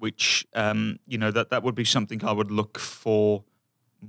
[0.00, 3.44] which um, you know that that would be something I would look for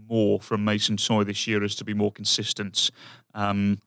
[0.09, 2.91] more from Mason Toye this year, is to be more consistent.
[3.33, 3.79] Um,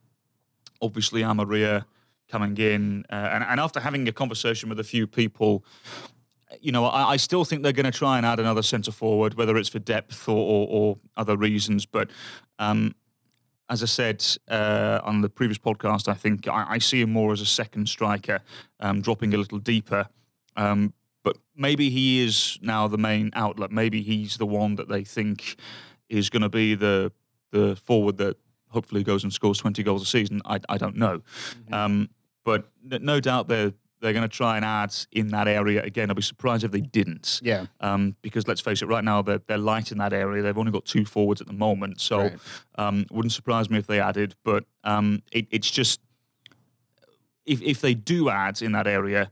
[0.81, 1.87] obviously, Amarilla
[2.29, 5.65] coming in, uh, and, and after having a conversation with a few people,
[6.61, 9.35] you know, I, I still think they're going to try and add another centre forward,
[9.35, 11.87] whether it's for depth or, or, or other reasons.
[11.87, 12.11] But
[12.59, 12.95] um,
[13.69, 17.33] as I said uh, on the previous podcast, I think I, I see him more
[17.33, 18.41] as a second striker,
[18.81, 20.09] um, dropping a little deeper.
[20.57, 23.71] Um, but maybe he is now the main outlet.
[23.71, 25.57] Maybe he's the one that they think
[26.09, 27.13] is going to be the
[27.51, 28.37] the forward that
[28.69, 30.41] hopefully goes and scores 20 goals a season.
[30.45, 31.23] I, I don't know.
[31.73, 32.11] Um,
[32.45, 33.73] but no doubt they're,
[34.05, 36.11] they're going to try and add in that area again.
[36.11, 37.41] I'd be surprised if they didn't.
[37.43, 37.65] Yeah.
[37.81, 40.43] Um, because let's face it, right now they're, they're light in that area.
[40.43, 42.03] They've only got two forwards at the moment.
[42.03, 42.39] So Right.
[42.77, 44.35] um, wouldn't surprise me if they added.
[44.45, 46.01] But um, it, it's just,
[47.47, 49.31] if, if they do add in that area,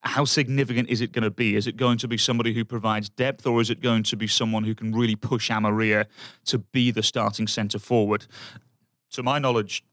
[0.00, 1.54] how significant is it going to be?
[1.54, 4.26] Is it going to be somebody who provides depth, or is it going to be
[4.26, 6.06] someone who can really push Amarilla
[6.46, 8.26] to be the starting centre forward?
[9.12, 9.84] To my knowledge,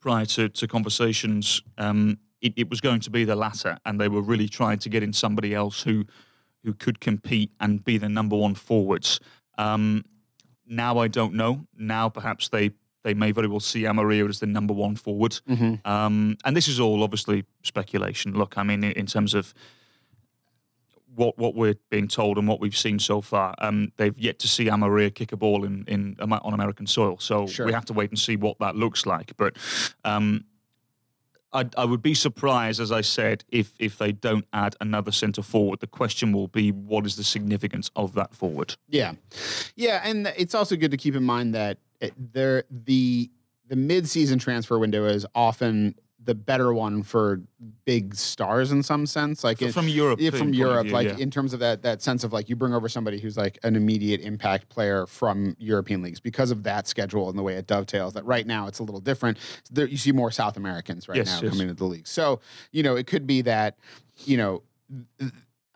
[0.00, 4.08] prior to, to conversations, um, it, it was going to be the latter, and they
[4.08, 6.04] were really trying to get in somebody else who
[6.64, 9.20] who could compete and be the number one forwards.
[9.58, 10.04] Um,
[10.66, 11.66] now I don't know.
[11.78, 12.70] Now perhaps they
[13.04, 15.38] they may very well see Amarilla as the number one forward.
[15.84, 18.32] Um, and this is all obviously speculation.
[18.34, 19.54] Look, I mean, in, in terms of
[21.14, 24.48] what what we're being told and what we've seen so far, um, they've yet to
[24.48, 27.16] see Amarilla kick a ball in in on American soil.
[27.20, 27.64] So Sure.
[27.66, 29.36] we have to wait and see what that looks like.
[29.36, 29.56] But
[30.04, 30.44] um,
[31.52, 35.42] I, I would be surprised, as I said, if if they don't add another centre
[35.42, 35.80] forward.
[35.80, 38.76] The question will be, what is the significance of that forward?
[38.88, 39.14] Yeah,
[39.74, 43.30] yeah, and it's also good to keep in mind that it, there the
[43.68, 45.94] the mid season transfer window is often
[46.26, 47.40] the better one for
[47.84, 51.16] big stars in some sense, like it- from Europe, point from Europe, view, like yeah.
[51.16, 53.76] in terms of that that sense of like you bring over somebody who's like an
[53.76, 58.12] immediate impact player from European leagues because of that schedule and the way it dovetails.
[58.12, 59.38] That right now it's a little different.
[59.70, 61.52] There, you see more South Americans right Yes, now yes.
[61.52, 62.40] coming into the league, so
[62.72, 63.78] you know it could be that
[64.24, 64.62] you know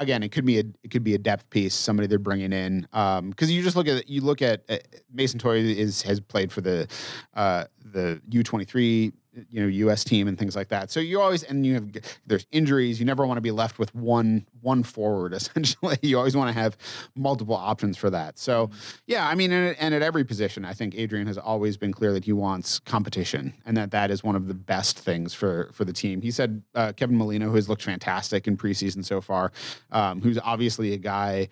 [0.00, 2.88] again, it could be a it could be a depth piece, somebody they're bringing in.
[2.90, 4.78] Because you just look at you look at uh,
[5.12, 6.88] Mason Toye is has played for the
[7.34, 9.12] uh, the U twenty three
[9.50, 10.04] you know U.S.
[10.04, 10.90] team and things like that.
[10.90, 11.88] So you always and you have
[12.26, 12.98] there's injuries.
[13.00, 15.32] You never want to be left with one one forward.
[15.40, 16.76] Essentially, you always want to have
[17.16, 18.38] multiple options for that.
[18.38, 18.70] So
[19.06, 21.92] yeah, I mean, and, at- and at every position, I think Adrian has always been
[21.92, 25.70] clear that he wants competition and that that is one of the best things for
[25.72, 26.20] for the team.
[26.20, 29.52] He said uh, Kevin Molino, who has looked fantastic in preseason so far,
[29.92, 31.48] um, who's obviously a guy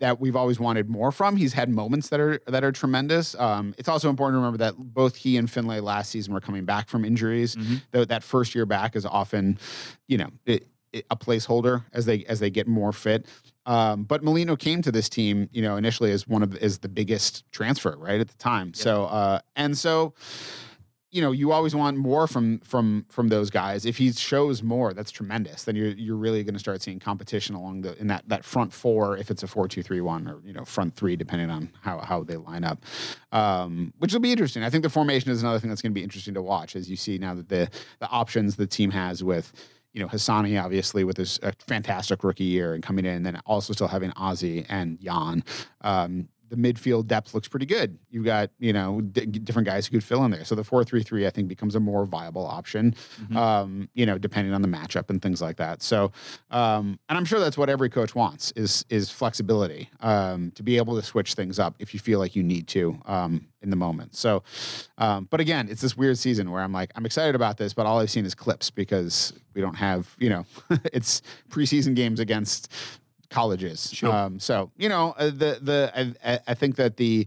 [0.00, 1.36] that we've always wanted more from.
[1.36, 3.34] He's had moments that are that are tremendous.
[3.36, 6.64] Um, it's also important to remember that both he and Finlay last season were coming
[6.64, 7.56] back from injuries.
[7.92, 9.58] Though that first year back is often,
[10.08, 13.24] you know, it, it- a placeholder as they as they get more fit.
[13.64, 16.88] Um, but Molino came to this team, you know, initially as one of as the
[16.88, 18.74] biggest transfer right at the time.
[18.74, 20.14] So uh, and so
[21.10, 23.84] you know, you always want more from from from those guys.
[23.84, 25.64] If he shows more, that's tremendous.
[25.64, 28.72] Then you're you're really going to start seeing competition along the in that that front
[28.72, 29.16] four.
[29.16, 31.98] If it's a four two three one or you know front three, depending on how
[31.98, 32.84] how they line up,
[33.32, 34.62] um, which will be interesting.
[34.62, 36.88] I think the formation is another thing that's going to be interesting to watch as
[36.88, 37.68] you see now that the
[37.98, 39.52] the options the team has with.
[39.92, 43.72] You know Hassani, obviously, with his fantastic rookie year and coming in, and then also
[43.72, 45.42] still having Ozzie and Jan.
[45.80, 47.98] Um, the midfield depth looks pretty good.
[48.10, 50.44] You've got you know d- different guys who could fill in there.
[50.44, 52.94] So the four three three I think becomes a more viable option.
[53.34, 55.82] Um, you know, depending on the matchup and things like that.
[55.82, 56.12] So,
[56.50, 60.76] um, and I'm sure that's what every coach wants is is flexibility um, to be
[60.76, 63.76] able to switch things up if you feel like you need to um, in the
[63.76, 64.16] moment.
[64.16, 64.42] So,
[64.98, 67.86] um, but again, it's this weird season where I'm like I'm excited about this, but
[67.86, 70.46] all I've seen is clips because we don't have you know
[70.92, 72.72] it's preseason games against
[73.30, 73.90] colleges.
[73.92, 74.12] Sure.
[74.12, 77.26] Um, so you know uh, the the I- I, think that the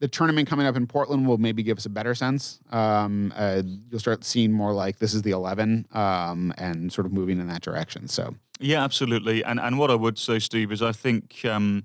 [0.00, 2.58] the tournament coming up in Portland will maybe give us a better sense.
[2.70, 7.12] Um, uh, you'll start seeing more like this is the eleven um, and sort of
[7.12, 8.08] moving in that direction.
[8.08, 9.44] So Yeah, absolutely.
[9.44, 11.84] And and what I would say, Steve, is I think um,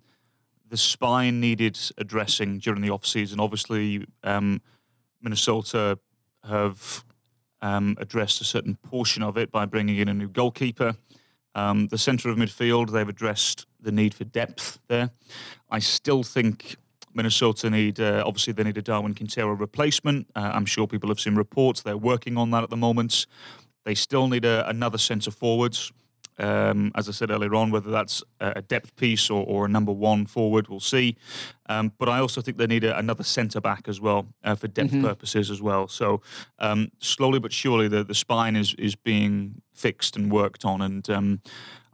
[0.70, 3.40] the spine needed addressing during the off season.
[3.40, 4.62] Obviously, um,
[5.22, 6.00] Minnesota
[6.44, 7.04] have
[7.62, 10.96] um, addressed a certain portion of it by bringing in a new goalkeeper.
[11.58, 15.10] Um, the centre of midfield, they've addressed the need for depth there.
[15.72, 16.76] I still think
[17.16, 20.28] Minnesota need, uh, obviously, they need a Darwin Quintero replacement.
[20.36, 21.82] Uh, I'm sure people have seen reports.
[21.82, 23.26] They're working on that at the moment.
[23.86, 25.92] They still need a, another centre forwards.
[26.40, 29.92] Um, as I said earlier on, whether that's a depth piece or, or a number
[29.92, 31.18] one forward, we'll see.
[31.68, 34.68] Um, but I also think they need a, another centre back as well uh, for
[34.68, 35.88] depth purposes as well.
[35.88, 36.22] So
[36.60, 41.10] um, slowly but surely, the, the spine is is being fixed and worked on, and
[41.10, 41.42] um,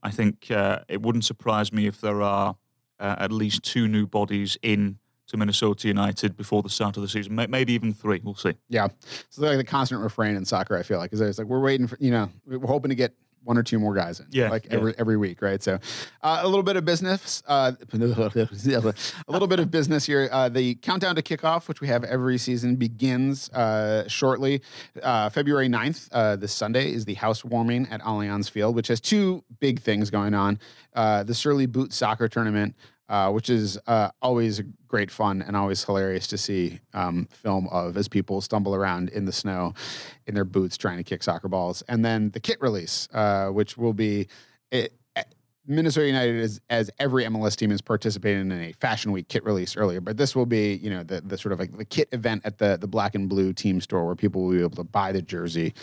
[0.02, 2.56] I think uh, it wouldn't surprise me if there are
[3.00, 7.10] uh, at least two new bodies in to Minnesota United before the start of the
[7.10, 8.20] season, maybe even three.
[8.24, 8.54] We'll see.
[8.70, 8.88] yeah,
[9.28, 10.78] it's like the constant refrain in soccer.
[10.78, 13.14] I feel like is it's like we're waiting for you know we're hoping to get
[13.44, 14.28] one or two more guys in.
[14.32, 14.76] Yeah, like yeah.
[14.76, 15.62] every every week, right?
[15.62, 15.80] So
[16.22, 20.30] uh, a little bit of business, uh, a little bit of business here.
[20.32, 24.62] Uh, the countdown to kickoff, which we have every season, begins uh, shortly.
[25.02, 29.44] Uh, February 9th, uh, this Sunday, is the housewarming at Allianz Field, which has two
[29.60, 30.60] big things going on.
[30.94, 32.76] Uh, the Surly Boot Soccer Tournament,
[33.10, 37.98] uh, which is uh, always great fun and always hilarious to see um, film of
[37.98, 39.74] as people stumble around in the snow
[40.28, 41.84] in their boots trying to kick soccer balls.
[41.88, 44.28] And then the kit release, uh, which will be.
[44.72, 44.94] It,
[45.66, 49.78] Minnesota United is as every MLS team is participating in a Fashion Week kit release
[49.78, 52.42] earlier, but this will be you know the the sort of like the kit event
[52.44, 55.14] at the the black and blue team store where people will be able to buy
[55.14, 55.74] the jersey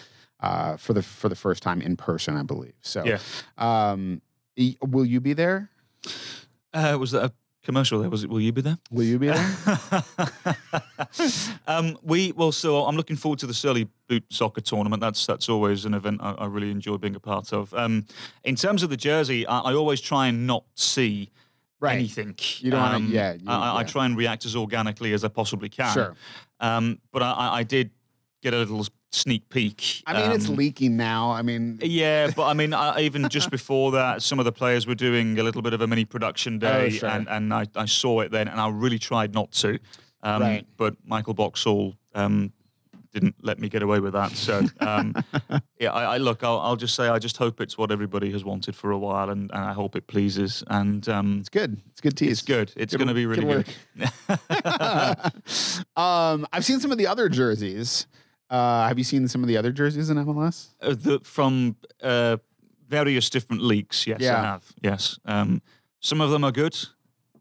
[0.41, 2.75] uh, for the for the first time in person, I believe.
[2.83, 3.19] So, Yeah.
[3.57, 4.21] um,
[4.87, 5.71] will you be there?
[6.73, 8.09] Uh, was that a commercial there?
[8.11, 8.31] Was it?
[8.31, 8.79] Will you be there?
[8.91, 9.55] Will you be there?
[11.67, 15.01] um, we well, so I'm looking forward to the Surly Boot Soccer Tournament.
[15.01, 17.73] That's that's always an event I, I really enjoy being a part of.
[17.75, 18.07] Um,
[18.45, 21.31] in terms of the jersey, I, I always try and not see
[21.83, 21.95] Right.
[21.95, 22.35] anything.
[22.59, 25.25] You don't wanna- Um, yeah, you- I, I- I try and react as organically as
[25.25, 25.91] I possibly can.
[25.95, 26.15] Sure.
[26.61, 27.91] Um, but I, I- I did
[28.43, 30.03] get a little sneak peek.
[30.07, 31.31] I mean, it's Um, leaking now.
[31.33, 34.87] I mean, Yeah, but I mean, I, even just before that, some of the players
[34.87, 37.09] were doing a little bit of a mini production day, Oh, sure.
[37.09, 39.79] and, and I, I saw it then, and I really tried not to.
[40.23, 40.67] Um, Right.
[40.77, 42.53] But Michael Boxall um,
[43.13, 44.31] didn't let me get away with that.
[44.33, 45.15] So, um,
[45.81, 48.45] yeah, I, I look, I'll, I'll just say, I just hope it's what everybody has
[48.45, 50.63] wanted for a while, and, and I hope it pleases.
[50.69, 51.81] And um, it's good.
[51.91, 52.31] It's good tease.
[52.33, 52.73] it's good.
[52.77, 53.67] It's going to be really good
[53.97, 55.33] good.
[55.97, 58.07] um, I've seen some of the other jerseys.
[58.51, 60.69] Uh, have you seen some of the other jerseys in MLS?
[60.83, 62.37] Uh, the, from uh,
[62.89, 64.41] various different leaks, yes, Yeah.
[64.41, 64.65] I have.
[64.83, 65.19] Yes.
[65.25, 65.63] Um,
[66.01, 66.77] some of them are good.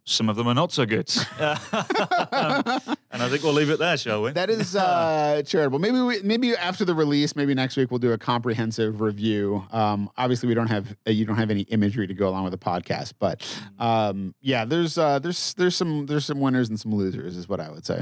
[0.05, 1.11] Some of them are not so good.
[1.39, 4.31] and I think we'll leave it there, shall we?
[4.31, 5.79] That is uh, charitable.
[5.79, 9.63] Maybe we, maybe after the release, maybe next week we'll do a comprehensive review.
[9.71, 12.51] Um, obviously, we don't have uh, you don't have any imagery to go along with
[12.51, 13.45] the podcast, but
[13.77, 17.59] um, yeah, there's uh, there's there's some there's some winners and some losers, is what
[17.59, 18.01] I would say.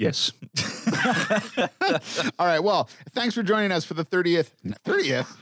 [0.00, 0.32] Yes.
[2.38, 2.60] All right.
[2.62, 4.52] Well, thanks for joining us for the thirtieth
[4.84, 5.36] thirtieth.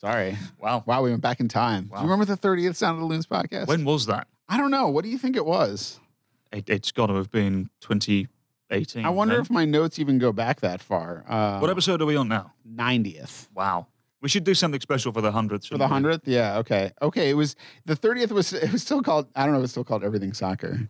[0.00, 0.36] Sorry.
[0.60, 0.82] wow.
[0.86, 1.84] Wow, we went back in time.
[1.84, 3.66] Do you remember the thirtieth Sound of the Loons podcast?
[3.66, 4.28] When was that?
[4.48, 4.88] I don't know.
[4.88, 5.98] What do you think it was?
[6.52, 9.04] It, it's got to have been 2018.
[9.04, 9.42] I wonder then.
[9.42, 11.24] if my notes even go back that far.
[11.26, 12.52] Um, What episode are we on now?
[12.70, 13.48] 90th.
[13.54, 13.88] Wow.
[14.20, 15.68] We should do something special for the 100th.
[15.68, 17.28] For the hundredth, yeah, okay, okay.
[17.28, 18.32] It was the thirtieth.
[18.32, 19.26] Was it was still called?
[19.36, 19.58] I don't know.
[19.58, 20.88] It was still called Everything Soccer.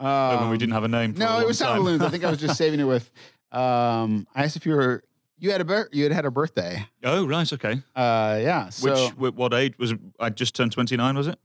[0.00, 1.12] Oh, when we Um, didn't have a name.
[1.14, 1.84] For a No, long it was Sound of time.
[1.84, 2.02] the Loons.
[2.02, 3.10] I think I was just saving it with.
[3.52, 5.04] Um, I asked if you were.
[5.38, 6.86] You had a bir- you had had a birthday.
[7.02, 7.50] Oh, right.
[7.52, 7.80] Okay.
[7.96, 8.68] Uh, yeah.
[8.68, 9.98] So Which, wh- what age was it?
[10.18, 11.38] I just turned 29, was it?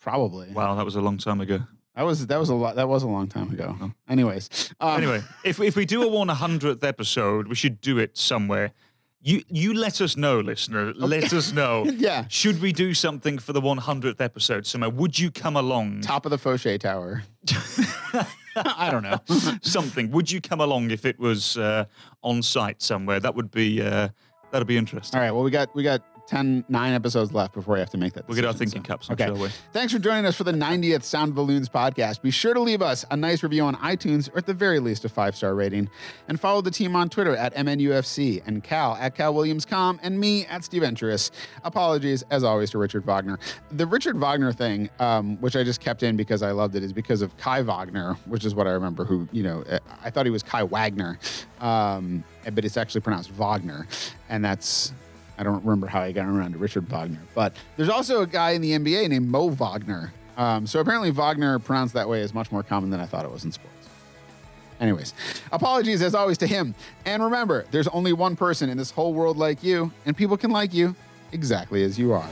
[0.00, 0.50] probably.
[0.52, 1.60] Wow, that was a long time ago.
[1.94, 2.76] That was that was a lot.
[2.76, 3.76] That was a long time ago.
[3.80, 3.92] Oh.
[4.08, 4.72] Anyways.
[4.80, 8.72] Um, Anyway, if, if we do a 100th episode, we should do it somewhere.
[9.24, 10.92] You you let us know, listener.
[10.94, 11.86] Let us know.
[12.02, 12.24] Yeah.
[12.28, 14.90] Should we do something for the 100th episode somewhere?
[14.90, 16.00] Would you come along?
[16.00, 17.22] Top of the Foshay Tower.
[18.56, 19.20] I don't know.
[19.62, 20.10] something.
[20.10, 21.84] Would you come along if it was uh,
[22.22, 23.20] on site somewhere?
[23.20, 24.08] That would be uh,
[24.50, 25.18] that'd be interesting.
[25.18, 25.30] All right.
[25.30, 26.02] Well, we got we got
[26.32, 28.26] 10, nine episodes left before we have to make that.
[28.26, 29.26] We'll get our thinking so- caps on, Okay.
[29.26, 29.48] shall we?
[29.74, 32.22] Thanks for joining us for the 90th Sound of the Loons podcast.
[32.22, 35.04] Be sure to leave us a nice review on iTunes or at the very least
[35.04, 35.90] a five star rating.
[36.28, 40.64] And follow the team on Twitter at MNUFC and Cal at CalWilliamsCom and me at
[40.64, 41.30] Steve Venturous.
[41.64, 43.38] Apologies, as always, to Richard Wagner.
[43.70, 46.94] The Richard Wagner thing, um, which I just kept in because I loved it, is
[46.94, 49.64] because of Kai Wagner, which is what I remember who, you know,
[50.02, 51.18] I thought he was Kai Wagner,
[51.60, 52.24] um,
[52.54, 53.86] but it's actually pronounced Wagner.
[54.30, 54.94] And that's.
[55.38, 58.50] I don't remember how I got around to Richard Wagner, but there's also a guy
[58.50, 60.12] in the NBA named Mo Wagner.
[60.36, 63.30] Um, so apparently, Wagner pronounced that way is much more common than I thought it
[63.30, 63.72] was in sports.
[64.80, 65.14] Anyways,
[65.52, 66.74] apologies as always to him.
[67.04, 70.50] And remember, there's only one person in this whole world like you, and people can
[70.50, 70.94] like you
[71.32, 72.28] exactly as you are.